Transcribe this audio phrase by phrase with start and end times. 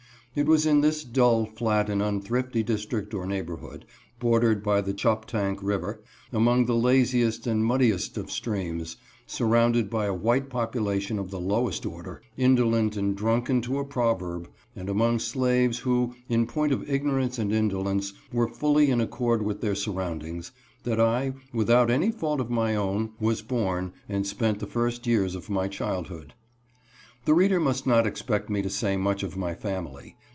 [0.33, 3.83] It was in this dull, flat, and unthrifty district or neighbor hood,
[4.17, 8.95] bordered by the Choptank river, among the laziest and muddiest of streams,
[9.27, 13.83] surrounded by a white popula tion of the lowest order, indolent and drunken to a
[13.83, 19.01] pro verb, and among slaves who, in point of ignorance and indolence, were fully in
[19.01, 24.25] accord with their surroundings, that I, without any fault of my own, was born, and
[24.25, 26.35] spent the first years of my childhood.
[27.23, 30.15] The reader must not expect me to say much of my family.